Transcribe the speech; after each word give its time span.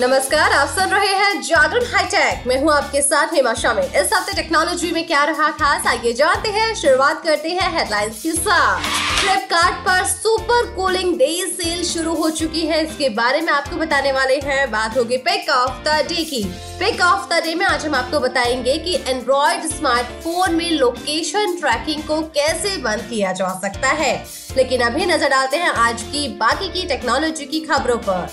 नमस्कार, 0.00 0.52
आप 0.52 0.68
सुन 0.68 0.90
रहे 0.90 1.14
हैं 1.14 1.40
जागरण 1.42 1.84
हाईटेक। 1.86 2.46
मैं 2.46 2.56
हूँ 2.60 2.72
आपके 2.72 3.00
साथ 3.02 3.34
हेमा 3.34 3.52
शामिल। 3.54 3.84
इस 3.84 4.12
हफ़्ते 4.14 4.32
टेक्नोलॉजी 4.32 4.92
में 4.92 5.06
क्या 5.06 5.24
रहा 5.24 5.48
खास, 5.50 5.86
आइए 5.86 6.12
जानते 6.12 6.50
हैं। 6.50 6.74
शुरुआत 6.74 7.22
करते 7.24 7.48
हैं 7.48 7.70
हेडलाइंस 7.76 8.22
के 8.22 8.32
साथ 8.32 8.80
फ्लिपकार्ट 9.20 9.84
पर 9.86 10.04
सुपर 10.04 10.74
कूलिंग 10.76 11.14
डे 11.18 11.28
सेल 11.50 11.84
शुरू 11.84 12.14
हो 12.14 12.30
चुकी 12.30 12.66
है। 12.66 12.82
इसके 12.86 13.08
बारे 13.08 13.40
में 13.40 13.52
आपको 13.52 13.76
बताने 13.76 14.12
वाले 14.12 14.40
हैं। 14.44 14.70
बात 14.70 14.98
होगी 14.98 15.16
पिक 15.16 15.50
ऑफ़ 15.50 15.84
द 15.84 16.02
डे 16.08 16.24
की। 16.24 16.42
पिक 16.80 17.00
ऑफ़ 17.02 17.28
द 17.28 17.42
डे 17.44 17.54
में 17.54 17.66
आज 17.66 17.86
हम 17.86 17.94
आपको 17.94 18.20
बताएँगे 18.20 18.78
कि 18.78 18.98
एंड्रॉइड 19.06 19.66
स्मार्टफ़ोन 19.66 20.54
में 20.54 20.70
लोकेशन 20.70 21.56
ट्रैकिंग 21.60 22.02
को 22.02 22.20
कैसे 22.30 22.76
बंद 22.78 23.06
किया 23.10 23.32
जा 23.32 23.58
सकता 23.62 23.88
है। 23.88 24.39
लेकिन 24.56 24.80
अभी 24.80 25.06
नज़र 25.06 25.28
डालते 25.28 25.56
हैं 25.56 25.70
आज 25.80 26.02
की 26.02 26.26
बाकी 26.36 26.68
की 26.70 26.86
टेक्नोलॉजी 26.88 27.44
की 27.44 27.60
खबरों 27.60 27.96
पर। 27.98 28.28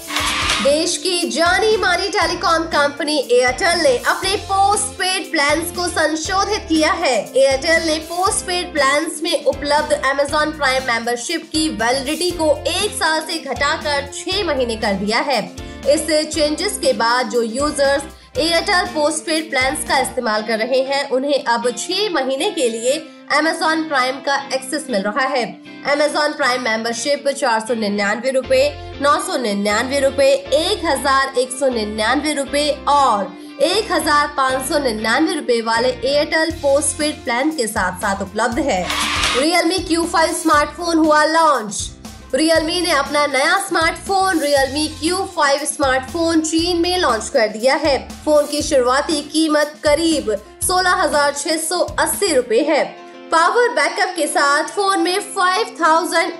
देश 0.63 0.95
की 0.97 1.29
जानी 1.29 1.75
मानी 1.77 2.07
टेलीकॉम 2.09 2.63
कंपनी 2.67 3.17
एयरटेल 3.31 3.81
ने 3.81 3.97
अपने 4.07 4.35
पोस्ट 4.43 4.93
पेड 4.99 5.29
प्लान 5.31 5.61
को 5.75 5.87
संशोधित 5.87 6.65
किया 6.69 6.91
है। 6.93 7.15
एयरटेल 7.33 7.87
ने 7.87 7.97
पोस्ट 8.05 8.45
पेड 8.45 8.73
प्लान 8.73 9.11
में 9.23 9.43
उपलब्ध 9.45 9.93
अमेजॉन 9.93 10.51
प्राइम 10.51 10.83
मेंबरशिप 10.83 11.49
की 11.51 11.67
वैलिडिटी 11.77 12.29
को 12.31 12.55
एक 12.67 12.91
साल 12.93 13.21
से 13.21 13.39
घटाकर 13.39 14.11
छह 14.13 14.43
महीने 14.45 14.75
कर 14.75 14.93
दिया 14.95 15.19
है। 15.21 15.41
इस 15.87 16.07
चेंजेस 16.33 16.77
के 16.77 16.93
बाद 16.93 17.29
जो 17.29 17.41
users 17.41 18.03
Airtel 18.39 18.85
post 18.93 19.25
paid 19.25 19.49
plan 19.49 19.75
का 19.87 19.99
इस्तेमाल 19.99 20.41
कर 20.47 20.57
रहे 20.59 20.81
हैं, 20.83 21.09
उन्हें 21.09 21.43
अब 21.45 21.69
छह 21.77 22.09
महीने 22.13 22.49
के 22.51 22.67
लिए 22.69 22.97
अमेजॉन 23.27 23.81
प्राइम 23.87 24.19
का 24.25 24.35
एक्सेस 24.55 24.85
मिल 24.89 25.01
रहा 25.01 25.23
है। 25.27 25.43
अमेजॉन 25.91 26.33
प्राइम 26.33 26.61
मेंबरशिप 26.63 27.27
चार 27.29 27.59
सौ 27.59 27.73
निन्यानवे 27.73 28.31
रूपए, 28.31 28.59
नौ 29.01 29.15
सौ 29.21 29.37
निन्यानवे 29.37 29.99
रूपए, 29.99 30.29
एक 30.33 30.85
हज़ार 30.85 31.39
एक 31.39 31.51
सौ 31.51 31.67
निन्यानवे 31.69 32.33
रूपए 32.33 32.69
और 32.87 33.33
एक 33.63 33.91
हज़ार 33.91 34.27
पाँच 34.37 34.65
सौ 34.65 34.79
निन्यानवे 34.79 35.33
रूपए 35.33 35.59
वाले 35.61 35.89
एयरटेल 35.89 36.51
पोस्ट 36.61 36.97
पेड 36.97 37.23
प्लान 37.23 37.51
के 37.51 37.67
साथ 37.67 37.99
साथ 38.01 38.21
उपलब्ध 38.21 38.59
है। 38.59 38.81
रियलमी 39.37 39.79
Q5 39.87 40.33
स्मार्टफ़ोन 40.33 40.97
हुआ 40.97 41.23
लॉन्च 41.25 41.89
रियलमी 42.35 42.79
ने 42.81 42.91
अपना 42.91 43.25
नया 43.27 43.57
स्मार्टफ़ोन 43.67 44.39
रियलमी 44.39 44.87
Q5 45.01 45.65
स्मार्टफ़ोन 45.65 46.41
चीन 46.41 46.81
में 46.81 46.97
लॉन्च 46.99 47.29
कर 47.29 47.47
दिया 47.49 47.75
है। 47.77 47.97
फ़ोन 48.25 48.45
की 48.45 48.61
शुरुआती 48.63 49.21
कीमत 49.23 49.75
करीब 49.83 50.31
सोलह 50.61 51.01
हज़ार 51.01 51.33
छह 51.33 51.57
सौ 51.59 51.79
अस्सी 51.99 52.33
रूपए 52.35 52.61
है। 52.69 52.85
पावर 53.31 53.69
बैकअप 53.69 54.13
के 54.15 54.25
साथ 54.27 54.63
फ़ोन 54.65 55.01
में 55.01 55.17
5000 55.33 55.79
थाउज़ेंड 55.81 56.33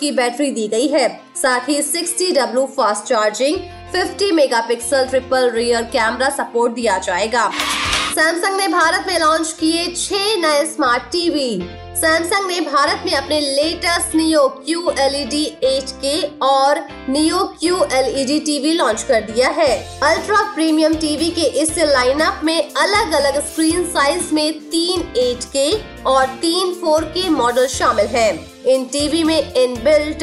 की 0.00 0.10
बैटरी 0.12 0.50
दी 0.50 0.66
गई 0.68 0.86
है। 0.86 1.08
साथ 1.36 1.68
ही 1.68 1.82
60 1.82 2.30
W 2.32 2.64
fast 2.66 3.04
charging 3.04 3.58
50 3.94 4.32
megapixel 4.32 5.06
triple 5.06 5.50
rear 5.50 5.82
camera 5.82 6.28
support 6.30 6.72
दिया 6.72 6.98
जाएगा। 6.98 7.48
सैमसंग 8.14 8.56
ने 8.56 8.68
भारत 8.68 9.04
में 9.08 9.18
लॉन्च 9.18 9.52
किए 9.60 9.86
छह 9.94 10.34
नए 10.36 10.64
स्मार्ट 10.66 11.02
टीवी 11.02 11.50
सैमसंग 11.96 12.46
ने 12.46 12.60
भारत 12.60 13.02
में 13.06 13.12
अपने 13.12 13.40
latest 13.40 14.14
Neo 14.14 14.46
Q 14.48 14.90
L 14.90 15.14
LED 15.14 15.44
H 15.64 15.90
के 16.04 16.20
और 16.46 16.78
Neo 17.08 17.38
Q 17.60 17.76
L 17.76 18.04
LED 18.04 18.38
TV 18.40 18.72
launch 18.72 19.02
कर 19.02 19.20
दिया 19.22 19.48
है 19.48 19.68
अल्ट्रा 20.02 20.42
प्रीमियम 20.54 20.94
टीवी 20.96 21.30
के 21.30 21.46
इस 21.62 21.78
लाइनअप 21.78 22.40
में 22.44 22.58
अलग 22.62 23.12
अलग 23.12 23.40
स्क्रीन 23.46 23.84
साइज़ 23.86 24.32
में 24.34 24.60
तीन 24.70 25.00
एट 25.16 25.44
के 25.56 25.70
और 26.10 26.26
तीन 26.42 26.72
फोर 26.74 27.04
के 27.16 27.28
मॉडल 27.30 27.66
शामिल 27.68 28.06
हैं। 28.06 28.32
इन 28.64 28.84
टीवी 28.92 29.22
में 29.24 29.38
इनबिल्ट 29.54 30.22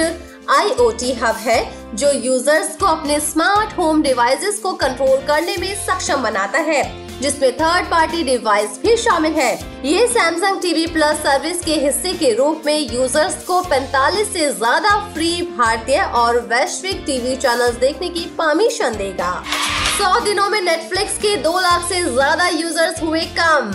आईओटी 0.50 1.12
हब 1.14 1.36
है, 1.38 1.60
जो 1.96 2.12
यूज़र्स 2.14 2.76
को 2.76 2.86
अपने 2.86 3.20
स्मार्ट 3.20 3.78
होम 3.78 4.02
डिवाइसेस 4.02 4.60
को 4.60 4.72
कंट्रोल 4.76 5.18
करने 5.28 5.58
में 5.58 5.74
सक्षम 5.86 6.24
बनाता 6.24 6.60
है 6.62 6.82
जिसमें 7.22 7.52
थर्ड 7.58 7.86
पार्टी 7.92 8.24
डिवाइस 8.24 8.78
भी 8.82 8.96
शामिल 8.98 9.34
है। 9.34 9.54
ये 9.86 10.08
सैमसंग 10.08 10.62
टीवी 10.62 10.86
प्लस 10.88 11.18
सर्विस 11.18 11.64
के 11.66 11.76
हिस्से 11.82 12.14
के 12.14 12.34
रूप 12.34 12.62
में 12.66 12.80
यूज़र्स 12.94 13.44
को 13.46 13.62
45 13.66 14.32
से 14.34 14.50
ज़्यादा 14.52 14.98
फ्री 15.14 15.32
भारतीय 15.58 16.02
और 16.16 16.40
वैश्विक 16.50 17.04
टीवी 17.06 17.36
चैनल्स 17.38 17.76
देखने 17.78 18.10
की 18.10 18.26
परमिशन 18.38 18.98
देगा। 18.98 19.34
सौ 19.98 20.20
दिनों 20.26 20.50
में 20.50 20.62
नेटफ्लिक्स 20.62 21.18
के 21.18 21.36
दो 21.44 21.60
लाख 21.60 21.90
से 21.90 22.02
ज़्यादा 22.04 22.48
यूज़र्स 22.50 23.02
हुए 23.04 23.22
कम। 23.40 23.72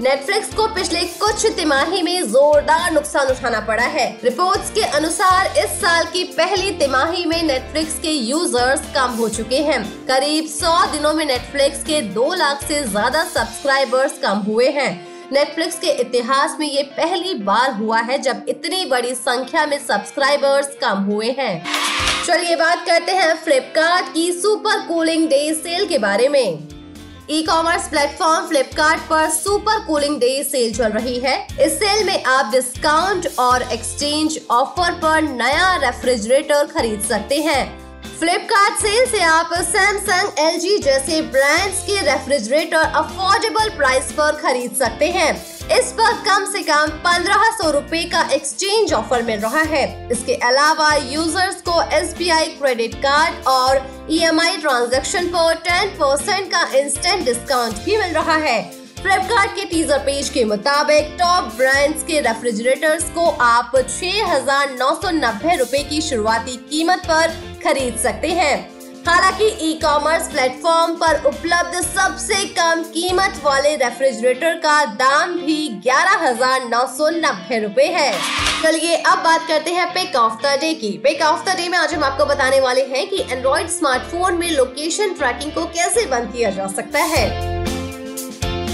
नेटफ्लिक्स 0.00 0.54
को 0.54 0.66
पिछले 0.66 1.00
कुछ 1.20 1.44
तिमाही 1.56 2.02
में 2.02 2.28
जोरदार 2.28 2.92
नुकसान 2.92 3.28
उठाना 3.28 3.58
पड़ा 3.60 3.86
है। 3.86 4.06
रिपोर्ट्स 4.24 4.70
के 4.70 4.82
अनुसार, 4.88 5.46
इस 5.58 5.70
साल 5.80 6.04
की 6.04 6.22
पहली 6.32 6.70
तिमाही 6.78 7.24
में 7.24 7.42
नेटफ्लिक्स 7.42 7.98
के 7.98 8.10
यूज़र्स 8.10 8.80
कम 8.94 9.10
हो 9.14 9.28
चुके 9.28 9.58
हैं। 9.58 9.82
करीब 10.06 10.46
100 10.46 10.86
दिनों 10.92 11.12
में 11.14 11.24
नेटफ्लिक्स 11.26 11.82
के 11.84 12.00
2 12.14 12.32
लाख 12.34 12.64
से 12.64 12.82
ज़्यादा 12.84 13.24
सब्सक्राइबर्स 13.26 14.18
कम 14.22 14.42
हुए 14.48 14.70
हैं। 14.70 14.90
नेटफ्लिक्स 15.32 15.78
के 15.78 15.90
इतिहास 16.00 16.56
में 16.60 16.66
ये 16.68 16.82
पहली 16.96 17.34
बार 17.44 17.70
हुआ 17.74 18.00
है 18.00 18.18
जब 18.20 18.44
इतनी 18.48 18.84
बड़ी 18.86 19.14
संख्या 19.14 19.66
में 19.66 19.78
सब्सक्राइबर्स 19.80 20.76
कम 20.80 21.04
हुए 21.10 21.30
हैं। 21.38 21.54
चलिए 22.26 22.56
बात 22.56 22.86
करते 22.86 23.12
हैं 23.12 23.34
फ्लिपकार्ट 23.44 24.12
की 24.14 24.30
सुपर 24.32 24.86
कूलिंग 24.88 25.28
डे 25.28 25.54
सेल 25.54 25.86
के 25.86 25.98
बारे 26.00 26.28
में। 26.28 26.69
ई 27.28 27.42
कॉमर्स 27.42 27.88
प्लेटफॉर्म 27.88 28.46
फ्लिपकार्ट 28.48 29.00
पर 29.00 29.28
सुपर 29.30 29.84
कूलिंग 29.86 30.18
डे 30.20 30.42
सेल 30.44 30.72
चल 30.74 30.92
रही 30.92 31.18
है। 31.18 31.36
इस 31.60 31.72
सेल 31.74 32.04
में 32.06 32.22
आप 32.24 32.50
डिस्काउंट 32.52 33.26
और 33.38 33.62
एक्सचेंज 33.62 34.38
ऑफ़र 34.50 34.92
पर 35.02 35.22
नया 35.22 35.74
रेफ्रिजरेटर 35.82 36.66
खरीद 36.66 37.02
सकते 37.02 37.40
हैं। 37.42 37.62
फ्लिपकार्ट 38.18 38.80
सेल 38.80 39.06
से 39.06 39.20
आप 39.24 39.52
सैमसंग 39.66 40.38
एलजी 40.38 40.78
जैसे 40.78 41.20
ब्रांड्स 41.30 41.82
के 41.82 42.00
रेफ्रिजरेटर 42.02 42.76
अफोर्डेबल 42.76 43.68
प्राइस 43.76 44.12
पर 44.12 44.40
खरीद 44.42 44.74
सकते 44.74 45.10
हैं। 45.10 45.32
इस 45.72 45.90
पर 45.92 46.14
कम 46.22 46.44
से 46.52 46.62
कम 46.62 46.88
पंद्रह 47.02 47.42
सौ 47.52 47.70
रूपए 47.70 48.02
का 48.12 48.22
एक्सचेंज 48.34 48.92
ऑफ़र 48.92 49.22
मिल 49.22 49.40
रहा 49.40 49.60
है। 49.72 50.08
इसके 50.12 50.34
अलावा 50.44 50.94
यूज़र्स 50.94 51.60
को 51.68 51.82
एस 51.96 52.14
क्रेडिट 52.18 52.94
कार्ड 52.96 53.46
और 53.48 53.76
ई 54.10 54.18
ट्रांजेक्शन 54.60 55.28
पर 55.28 55.54
10 55.68 55.94
परसेंट 56.00 56.50
का 56.52 56.62
इंस्टेंट 56.78 57.24
डिस्काउंट 57.24 57.84
भी 57.84 57.96
मिल 57.96 58.14
रहा 58.14 58.36
है। 58.38 58.60
फ्लिपकार्ट 59.02 59.50
के 59.50 59.64
टीजर 59.66 59.98
पेज 59.98 60.28
के 60.28 60.44
मुताबिक 60.44 61.16
टॉप 61.20 61.52
ब्रांड्स 61.56 62.02
के 62.02 62.20
रेफ्रिजरेटर्स 62.20 63.08
को 63.10 63.28
आप 63.42 63.76
छह 63.78 64.34
हज़ार 64.34 64.76
नौ 64.78 64.92
सौ 64.94 65.10
नब्बे 65.14 65.56
रूपए 65.56 65.82
की 65.84 66.00
शुरुआती 66.00 66.56
कीमत 66.70 67.06
पर 67.06 67.38
खरीद 67.64 67.96
सकते 67.98 68.28
हैं। 68.34 68.79
हालाँकि 69.06 69.46
ई 69.62 69.72
कॉमर्स 69.82 70.26
प्लेटफॉर्म 70.28 70.94
पर 70.94 71.22
उपलब्ध 71.28 71.80
सबसे 71.82 72.44
कम 72.54 72.82
कीमत 72.94 73.40
वाले 73.44 73.74
रेफ्रिजरेटर 73.76 74.54
का 74.58 74.84
दाम 74.94 75.34
भी 75.36 75.68
ग्यारह 75.84 76.26
हज़ार 76.26 76.68
नौ 76.68 76.86
सौ 76.96 77.08
नब्बे 77.10 77.58
रूपए 77.58 77.86
है। 77.88 78.12
चलिए 78.62 78.96
अब 78.96 79.18
बात 79.18 79.46
करते 79.48 79.70
हैं 79.70 79.86
पिक 79.94 80.16
ऑफ़ 80.16 80.42
द 80.42 80.58
डे 80.60 80.72
की। 80.74 80.90
पिक 81.04 81.22
ऑफ़ 81.22 81.44
द 81.44 81.56
डे 81.56 81.68
में 81.68 81.78
आज 81.78 81.94
हम 81.94 82.04
आपको 82.04 82.26
बताने 82.26 82.60
वाले 82.60 82.84
हैं 82.86 83.08
कि 83.08 83.22
एंड्रॉइड 83.30 83.68
स्मार्टफ़ोन 83.68 84.38
में 84.38 84.50
लोकेशन 84.50 85.14
ट्रैकिंग 85.14 85.52
को 85.52 85.64
कैसे 85.68 86.06
बंद 86.06 86.32
किया 86.32 86.50
जा 86.50 86.66
सकता 86.66 87.02
है। 87.06 87.28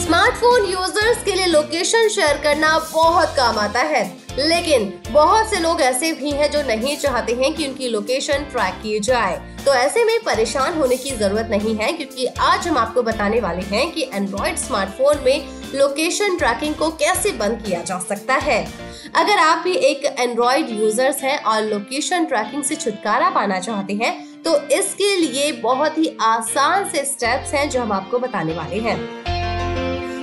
स्मार्टफ़ोन 0.07 0.65
यूज़र्स 0.65 1.23
के 1.25 1.33
लिए 1.35 1.47
लोकेशन 1.47 2.09
शेयर 2.09 2.37
करना 2.43 2.69
बहुत 2.93 3.29
काम 3.37 3.57
आता 3.59 3.81
है। 3.83 4.03
लेकिन 4.39 4.85
बहुत 5.11 5.49
से 5.51 5.59
लोग 5.61 5.81
ऐसे 5.81 6.13
भी 6.13 6.31
हैं 6.31 6.51
जो 6.51 6.61
नहीं 6.63 6.97
चाहते 6.97 7.33
हैं 7.35 7.53
कि 7.55 7.67
उनकी 7.69 7.89
लोकेशन 7.89 8.45
ट्रैक 8.53 8.75
की 8.83 8.99
जाए। 9.01 9.37
तो 9.65 9.75
ऐसे 9.75 10.05
में 10.05 10.19
परेशान 10.25 10.79
होने 10.79 10.97
की 10.97 11.11
ज़रूरत 11.13 11.49
नहीं 11.51 11.75
है, 11.77 11.93
क्योंकि 11.93 12.27
आज 12.27 12.69
हम 12.69 12.79
आपको 12.79 13.03
बताने 13.03 13.41
वाले 13.41 13.63
हैं 13.67 13.91
कि 13.93 14.09
एंड्रॉइड 14.15 14.57
स्मार्टफ़ोन 14.59 15.25
में 15.25 15.49
लोकेशन 15.75 16.37
ट्रैकिंग 16.37 16.75
को 16.75 16.91
कैसे 16.95 17.33
बंद 17.35 17.63
किया 17.67 17.83
जा 17.83 17.99
सकता 17.99 18.35
है। 18.37 18.63
अगर 19.17 19.39
आप 19.39 19.65
भी 19.65 19.75
एक 19.83 20.05
एंड्रॉइड 20.19 20.71
यूज़र्स 20.81 21.23
हैं 21.23 21.39
और 21.41 21.63
लोकेशन 21.65 22.27
ट्रैकिंग 22.27 22.63
से 22.63 22.77
छुटकारा 22.77 23.31
पाना 23.31 23.61
चाहते 23.61 23.95
हैं 23.95 24.15
तो 24.43 24.57
इसके 24.73 25.15
लिए 25.17 25.53
बहुत 25.61 25.99
ही 25.99 26.17
आसान 26.23 26.89
से 26.91 27.05
स्टेप्स 27.05 27.55
हैं 27.55 27.69
जो 27.71 27.81
हम 27.81 27.93
आपको 27.93 28.19
बताने 28.19 28.55
वाले 28.55 28.81
हैं। 28.81 29.16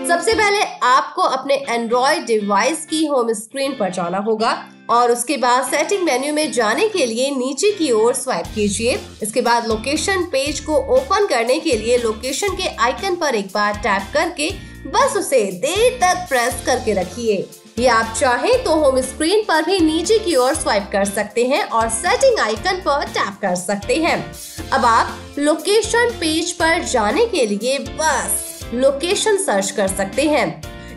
सबसे 0.07 0.33
पहले 0.33 0.61
आपको 0.83 1.21
अपने 1.21 1.55
एंड्रॉइड 1.69 2.25
डिवाइस 2.25 2.85
की 2.85 3.05
होम 3.05 3.31
स्क्रीन 3.33 3.75
पर 3.79 3.91
जाना 3.91 4.17
होगा 4.17 4.51
और 4.89 5.11
उसके 5.11 5.37
बाद 5.37 5.63
सेटिंग 5.65 6.03
मेन्यू 6.03 6.33
में 6.33 6.51
जाने 6.51 6.87
के 6.89 7.05
लिए 7.05 7.29
नीचे 7.31 7.71
की 7.71 7.91
ओर 7.91 8.13
स्वाइप 8.13 8.45
कीजिए। 8.55 8.99
इसके 9.23 9.41
बाद 9.41 9.67
लोकेशन 9.67 10.23
पेज 10.31 10.59
को 10.59 10.75
ओपन 10.97 11.27
करने 11.27 11.59
के 11.59 11.77
लिए 11.77 11.97
लोकेशन 11.97 12.55
के 12.57 12.67
आइकन 12.67 13.15
पर 13.15 13.35
एक 13.35 13.47
बार 13.53 13.77
टैप 13.83 14.11
करके 14.13 14.51
बस 14.89 15.17
उसे 15.17 15.41
देर 15.61 15.97
तक 16.01 16.25
प्रेस 16.29 16.63
करके 16.65 16.93
रखिए। 16.93 17.45
या 17.79 17.93
आप 17.95 18.15
चाहें 18.15 18.63
तो 18.63 18.75
होम 18.75 19.01
स्क्रीन 19.01 19.43
पर 19.43 19.65
भी 19.65 19.79
नीचे 19.79 20.17
की 20.19 20.35
ओर 20.35 20.55
स्वाइप 20.55 20.89
कर 20.91 21.05
सकते 21.05 21.45
हैं 21.47 21.63
और 21.63 21.89
सेटिंग 21.91 22.39
आइकन 22.39 22.81
पर 22.81 23.05
टैप 23.07 23.37
कर 23.41 23.55
सकते 23.57 23.95
हैं। 23.97 24.17
अब 24.69 24.85
आप 24.85 25.35
लोकेशन 25.39 26.17
पेज 26.19 26.51
पर 26.51 26.83
जाने 26.83 27.25
के 27.25 27.45
लिए 27.45 27.79
बस 27.79 28.49
लोकेशन 28.73 29.37
सर्च 29.37 29.69
कर 29.71 29.87
सकते 29.87 30.21
हैं। 30.29 30.47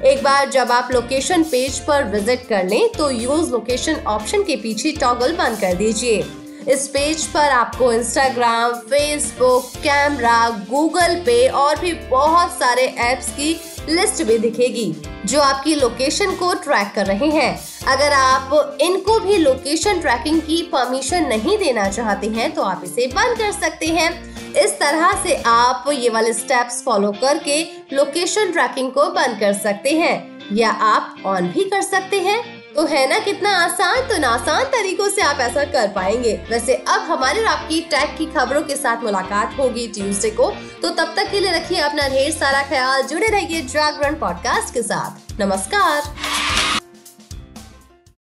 एक 0.04 0.22
बार 0.22 0.48
जब 0.50 0.70
आप 0.72 0.88
लोकेशन 0.92 1.42
पेज 1.44 1.78
पर 1.80 2.04
विज़िट 2.04 2.46
कर 2.48 2.64
लें 2.64 2.88
तो 2.92 3.10
यूज़ 3.10 3.50
लोकेशन 3.52 4.02
ऑप्शन 4.08 4.42
के 4.42 4.56
पीछे 4.56 4.92
टॉगल 4.92 5.32
बंद 5.36 5.58
कर 5.60 5.74
दीजिए। 5.74 6.24
इस 6.68 6.86
पेज 6.88 7.24
पर 7.24 7.50
आपको 7.50 7.92
इंस्टाग्राम 7.92 8.72
फेसबुक 8.84 9.70
कैमरा 9.76 10.48
गूगल 10.70 11.14
पे 11.26 11.46
और 11.48 11.80
भी 11.80 11.92
बहुत 12.10 12.52
सारे 12.52 12.82
एप्स 13.02 13.28
की 13.30 13.52
लिस्ट 13.88 14.22
भी 14.22 14.38
दिखेगी, 14.38 14.92
जो 15.26 15.40
आपकी 15.40 15.74
लोकेशन 15.74 16.34
को 16.36 16.52
ट्रैक 16.54 16.92
कर 16.94 17.06
रहे 17.06 17.30
हैं। 17.30 17.58
अगर 17.88 18.12
आप 18.12 18.78
इनको 18.80 19.18
भी 19.20 19.36
लोकेशन 19.36 20.00
ट्रैकिंग 20.00 20.40
की 20.42 20.62
परमिशन 20.72 21.26
नहीं 21.26 21.58
देना 21.58 21.88
चाहते 21.88 22.28
हैं 22.28 22.52
तो 22.54 22.62
आप 22.62 22.82
इसे 22.84 23.06
बंद 23.08 23.38
कर 23.38 23.52
सकते 23.52 23.86
हैं। 23.88 24.10
इस 24.56 24.78
तरह 24.78 25.22
से 25.22 25.42
आप 25.46 25.84
ये 25.92 26.08
वाले 26.08 26.32
स्टेप्स 26.32 26.82
फॉलो 26.82 27.12
करके 27.12 27.62
लोकेशन 27.92 28.52
ट्रैकिंग 28.52 28.90
को 28.92 29.04
बंद 29.04 29.40
कर 29.40 29.52
सकते 29.52 29.90
हैं, 29.90 30.38
या 30.52 30.70
आप 30.70 31.16
ऑन 31.26 31.48
भी 31.48 31.64
कर 31.64 31.82
सकते 31.82 32.20
हैं। 32.20 32.42
तो 32.74 32.86
है 32.86 33.08
ना 33.10 33.18
कितना 33.18 33.50
आसान? 33.50 34.00
तो 34.00 34.26
आसान 34.28 34.64
तरीकों 34.64 35.08
से 35.08 35.22
आप 35.22 35.40
ऐसा 35.40 35.64
कर 35.64 35.88
पाएँगे। 35.88 36.32
वैसे 36.50 36.74
अब 36.74 37.00
हमारे 37.00 37.40
और 37.40 37.46
आपकी 37.46 37.80
टैग 37.80 38.16
की 38.18 38.26
खबरों 38.26 38.62
के 38.62 38.76
साथ 38.76 38.96
मुलाकात 38.96 39.56
होगी 39.58 39.86
ट्यूसडे 39.88 40.30
को। 40.30 40.50
तो 40.82 40.90
तब 40.90 41.12
तक 41.16 41.30
के 41.30 41.40
लिए 41.40 41.52
रखिए 41.52 41.80
अपना 41.80 42.08
ढेर 42.08 42.30
सारा 42.32 42.62
ख्याल, 42.62 43.02
जुड़े 43.02 43.26
रहिए 43.26 43.62
जागरण 43.62 44.14
पॉडकास्ट 44.14 44.74
के 44.74 44.82
साथ। 44.82 45.40
नमस्कार। 45.40 46.02